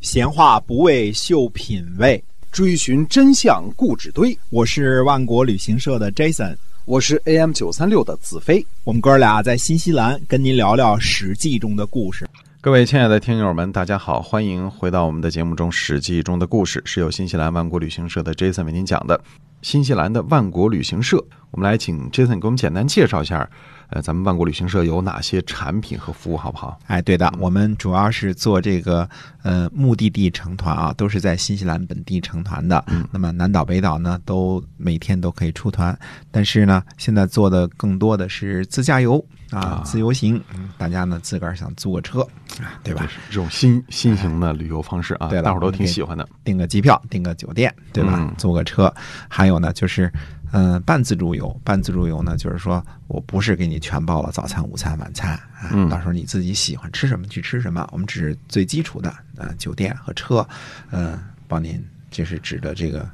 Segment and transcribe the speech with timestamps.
[0.00, 4.36] 闲话不为秀品味，追寻真相故纸堆。
[4.48, 8.64] 我是万国旅行社的 Jason，我是 AM 九三六的子飞。
[8.82, 12.26] 我们哥俩在新西兰跟您聊聊《史记》中的故事。
[12.62, 19.20] 各位亲爱的听友们，大家好，欢迎回到我们的节目中，《史记》中的故事是由新西兰万国旅行社的 Jason 为您讲的。
[19.60, 23.46] 新西兰的万国旅行社，我们来请 Jason 给我们简单介绍一下。
[23.90, 26.78] 呃，咱们万国旅行社有哪些产品和服务，好不好？
[26.86, 29.08] 哎，对的，我们主要是做这个
[29.42, 32.82] 呃目的地成团啊，都是在新西兰本地成团的。
[32.86, 35.96] 嗯，那么南岛北岛呢，都每天都可以出团，
[36.30, 40.40] 但是呢，现在做的更多的是自驾游啊，自由行。
[40.78, 42.24] 大家呢自个儿想租个车，
[42.84, 43.08] 对吧？
[43.28, 46.28] 这种新新型的旅游方式啊，对，大伙儿都挺喜欢的。
[46.44, 48.32] 订个机票，订个酒店，对吧？
[48.38, 48.94] 租个车，
[49.28, 50.12] 还有呢就是。
[50.52, 60.46] 嗯，半自助游，半自助游呢，就是说我不是给你全包了早餐、午餐、晚餐啊，到时候你自己喜欢吃什么去吃什么，我们只是最基础的啊酒店和车，
[60.90, 63.08] 嗯，帮您就是指的这个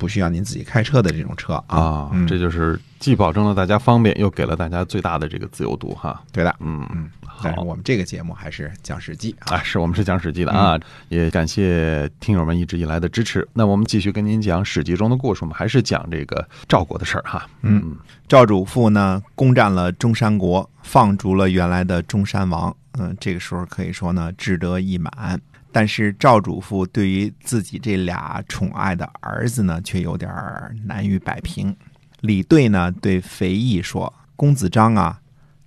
[0.00, 6.20] 不需要您自己开车的这种车啊，这就是既保证了大家方便，又给了大家最大的这个自由度哈。
[6.32, 7.10] 对的，嗯嗯。
[7.42, 13.46] 但是我们这个节目还是讲《史记》啊，是我们是讲《史记》的啊，也感谢听友们一直以来的支持。
[13.52, 17.46] 那我们继续跟您讲《史记》中的故事，我们还是讲这个赵国的事儿哈。
[17.62, 17.96] 嗯，
[18.28, 22.74] 赵主父呢攻占了中山国，放逐了原来的中山王。
[22.98, 25.40] 嗯，这个时候可以说呢志得意满。
[25.72, 30.30] 但是赵主父对于自己这俩宠爱的儿子呢，却有点
[30.84, 31.76] 难于摆平。
[32.20, 35.20] 李队呢对肥义说：“公子章啊，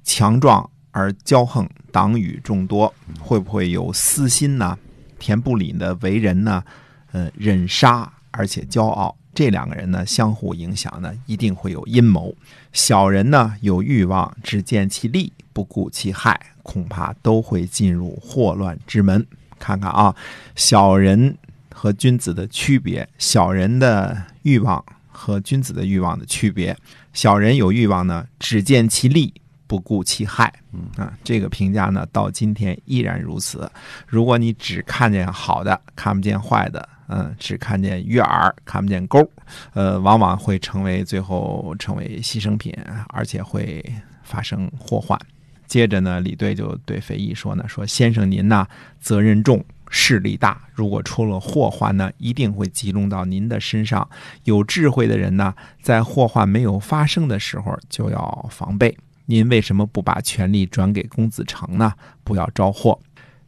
[0.03, 4.77] 强壮。”而骄横，党羽众多，会不会有私心呢？
[5.17, 6.63] 田不礼的为人呢？
[7.11, 12.31] 呃，忍杀而且骄傲，这两个人呢相互影响呢，一定会有阴谋。
[12.73, 19.25] 小人呢有欲望，只见其利，不顾其害，恐怕都会进入祸乱之门。
[19.64, 20.14] 看看啊，
[20.56, 21.38] 小人
[21.73, 26.75] 和君子的区别，小人的欲望和君子的欲望的区别。
[27.14, 29.33] 小人有欲望呢，只见其利。
[29.65, 30.54] 不顾其害，
[30.98, 33.67] 啊，这个评价呢，到今天依然如此。
[34.05, 39.27] 如果你只看见好的，看不见坏的，嗯，只看见悦耳，看不见钩，
[39.73, 42.71] 呃，往往会成为最后成为牺牲品，
[43.08, 43.83] 而且会
[44.21, 45.20] 发生祸患。
[45.67, 48.67] 接着呢，李队就对肥义说呢：“说先生您呢，
[48.99, 54.07] 责任重，势力大，如果出了祸患呢，一定会集中到您的身上。
[54.43, 61.93] 有智慧的人呢，在祸患没有发生的时候就要防备。”您为什么不把权力转给公子成呢？
[62.25, 62.99] 不要招祸。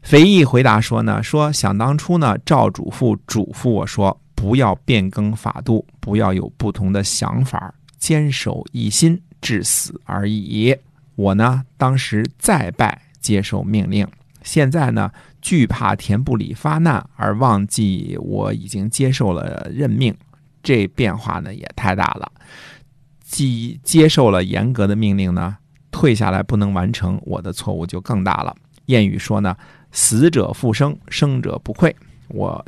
[0.02, 10.74] 肥义回答说呢：“说想当初呢，赵主父嘱咐我说，不要变更法度，不要有不同的想法，坚守一心，至死而已。
[11.16, 14.08] 我呢，当时再拜接受命令，
[14.44, 15.12] 现在呢，
[15.42, 20.16] 惧怕田不里发难而忘记我已经接受了任命，
[20.62, 22.32] 这变化呢也太大了。
[23.22, 25.58] 既接受了严格的命令呢。”
[25.92, 28.54] 退下来不能完成，我的错误就更大了。
[28.88, 29.56] 谚语说呢，
[29.94, 31.96] 死者复生，生者不愧。
[32.28, 32.64] 我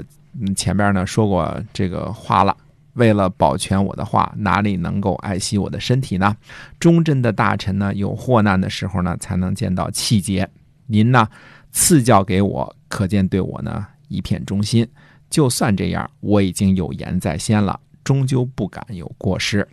[0.55, 2.55] 前边呢说过这个话了。
[2.97, 6.35] 为了保全我的话，哪里能够爱惜我的身体呢？
[6.79, 10.47] 忠贞的大臣呢，有祸难的时候呢，才能见到气节。
[10.85, 11.27] 您呢，
[11.71, 14.87] 赐教给我，可见对我呢一片忠心。
[15.29, 19.67] 就算这样，我已经有言在先了，终究不敢有过失。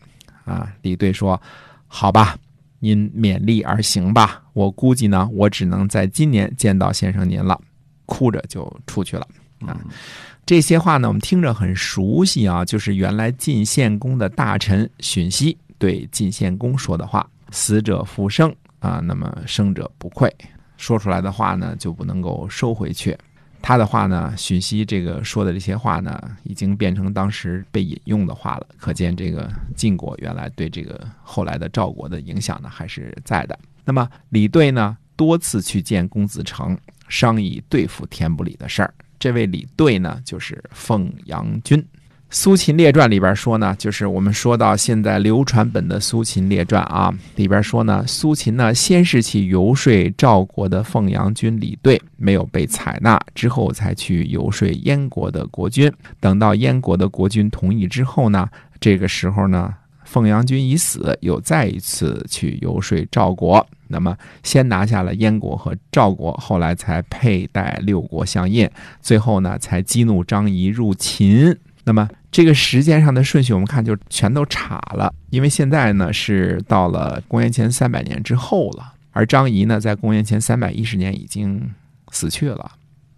[0.45, 1.41] 啊，李队说
[1.89, 2.37] ：“好吧。”
[2.81, 7.59] 您勉力而行吧，我估计呢，我只能在今年见到先生您了，
[8.05, 9.27] 哭着就出去了
[9.67, 9.81] 啊。
[10.47, 20.31] 这些话呢，我们听着很熟悉啊，就是原来晋献公的大臣荀息对晋献公说的话：“死者复生啊，那么生者不愧。”
[20.77, 23.17] 说出来的话呢，就不能够收回去。
[23.63, 28.67] 他的话呢，荀息这个说的这些话呢，已经变成当时被引用的话了。
[28.77, 33.59] 可见这个晋国原来对这个后来的赵国的影响呢，还是在的。
[33.87, 36.77] 那么李队呢，多次去见公子成，
[37.09, 38.93] 商议对付田不礼的事儿。
[39.25, 41.81] 这位李队呢，就是凤阳君。
[42.29, 55.91] 《苏秦列传》里边说呢，就是我们说到现在流传本的《苏秦列传》啊，里边说呢，苏秦呢先是去游说赵国的凤阳君李队，没有被采纳，之后才去游说燕国的国君。
[56.21, 58.47] 等到燕国的国君同意之后呢，
[58.79, 59.73] 这个时候呢，
[60.05, 63.67] 凤阳君已死，又再一次去游说赵国。
[63.95, 68.69] 那么先拿下了燕国和赵国，后来才佩戴六国相印，
[69.01, 71.57] 最后呢才激怒张仪入秦。
[71.85, 81.71] 那么这个时间上的顺序，我们看就全都岔了，因为现在呢是到了公元前三百年之后了，而张仪呢在公元前三百一十年已经
[82.11, 82.73] 死去了。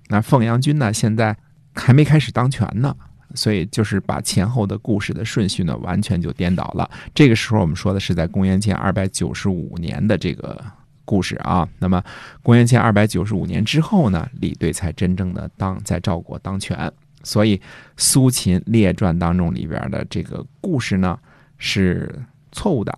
[0.08, 1.34] 那凤阳君呢现在
[1.74, 2.94] 还没开始当权呢。
[3.36, 6.90] 所以就是把前后的故事的顺序呢，完全就颠倒了。
[7.14, 10.64] 这个时候我们说的是在公元前二百九十五年的这个
[11.04, 11.68] 故事啊。
[11.78, 12.02] 那么
[12.42, 16.90] 公元前二百九十五年之后呢，李兑才真正的当在赵国当权。
[17.22, 17.58] 所以
[17.96, 21.18] 《苏秦列传》当中里边的这个故事呢
[21.58, 22.14] 是
[22.52, 22.96] 错误的，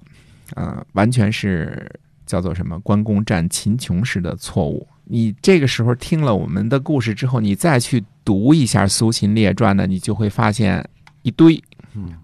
[0.54, 1.90] 呃，完全是
[2.26, 4.86] 叫做什么关公战秦琼式的错误。
[5.10, 10.86] 你这个时候听了我们的故事之后，你再去读一下《苏秦列传》呢，你就会发现
[11.22, 11.62] 一堆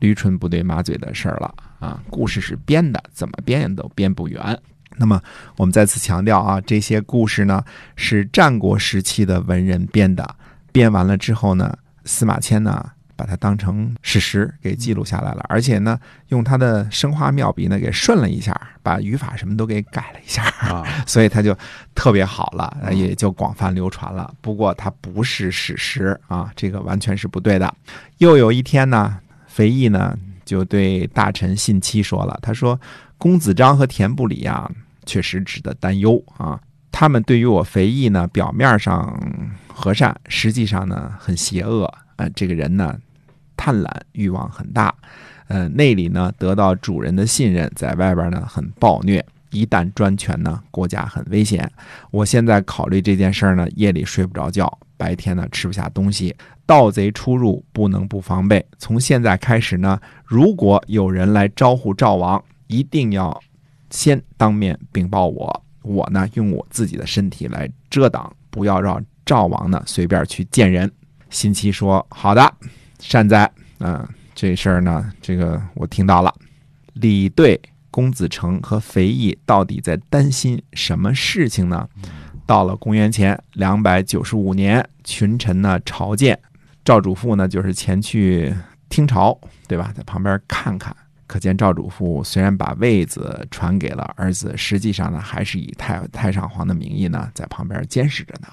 [0.00, 2.02] 驴唇不对马嘴的事儿了啊！
[2.10, 4.58] 故事是编的，怎么编都编不圆。
[4.96, 5.20] 那么
[5.56, 7.64] 我们再次强调啊，这些故事呢
[7.96, 10.37] 是战国时期的文人编的，
[10.70, 12.92] 编完了之后呢，司马迁呢。
[13.16, 21.56] 把它当成史实给记录下来了，而且呢，用他的生花妙笔呢给顺了一下，把语法什么都给改了一下，啊 所以他就
[21.94, 24.32] 特别好了，也就广泛流传了。
[24.40, 27.75] 不过它不是史实啊，这个完全是不对的。
[28.19, 32.78] 又有一天呢，肥义呢就对大臣信期说了，他说
[33.16, 34.70] ：“公子章和田不礼啊，
[35.06, 36.61] 确实值得担忧啊。
[36.96, 39.20] 他们对于我肥义呢，表面上
[39.67, 42.96] 和善，实际上呢很邪恶。”呃，这个人呢，
[43.56, 44.94] 贪婪欲望很大，
[45.49, 49.26] 呃，内里呢得到主人的信任，在外边呢很暴虐。
[49.50, 51.69] 一旦专权呢，国家很危险。
[52.12, 56.32] 我现在考虑这件事儿呢，夜里睡不着觉，白天呢吃不下东西。
[56.64, 58.64] 盗贼出入不能不防备。
[58.79, 63.43] 从现在开始呢，如果有人来招呼赵王，一定要
[63.90, 70.90] 先当面禀报我，我呢用我自己的身体来遮挡，不要让赵王呢随便去见人。
[71.31, 72.54] 新奇说：“好的，
[72.98, 73.50] 善哉。
[73.78, 76.34] 嗯，这事儿呢，这个我听到了。
[76.94, 77.60] 李对、
[77.90, 81.88] 公子成和肥义到底在担心什么事情呢？
[82.46, 86.38] 到了公元前两百九十五年，群臣呢朝见
[86.84, 88.54] 赵主父呢，就是前去
[88.88, 89.92] 听朝，对吧？
[89.96, 90.94] 在旁边看看。
[91.34, 98.46] 可见赵主父虽然把位子传给了儿子，实际上呢，还是以太太上皇的名义呢，在旁边监视着呢。”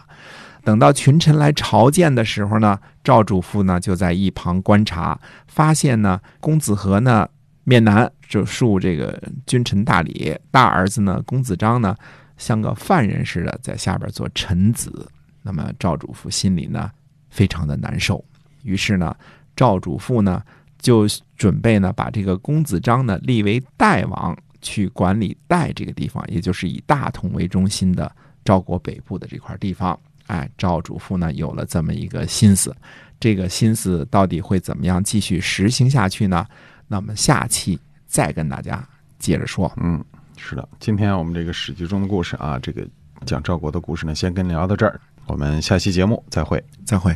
[0.66, 7.30] 等到群臣来朝见的时候呢，赵主父呢就在一旁观察，发现呢公子和呢
[7.66, 11.96] 面南就恕这个君臣大礼，大儿子呢公子章呢
[12.36, 15.08] 像个犯人似的在下边做臣子。
[15.44, 16.90] 那么赵主父心里呢
[17.30, 18.26] 非常的难受，
[18.64, 19.16] 于是呢
[19.56, 20.42] 赵主父呢
[20.82, 21.08] 就
[21.38, 28.14] 准备呢把这个公子章呢立为代王，去管理代这个地方，也就是以大同为中心的
[28.44, 29.98] 赵国北部的这块地方。
[30.28, 32.76] 哎，赵主父呢有了这么一个心思，
[33.20, 36.46] 这个心思到底会怎么样继续实行下去呢？
[36.88, 38.88] 那么下期再跟大家
[39.20, 39.72] 接着说。
[39.78, 40.04] 嗯，
[40.38, 42.88] 是的，今天我们这个史记中的故事啊，这个
[43.26, 47.16] 讲赵国的故事呢，先跟聊到这儿，我们下期节目再会，再会。